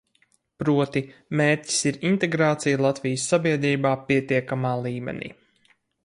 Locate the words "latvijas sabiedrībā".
2.85-3.91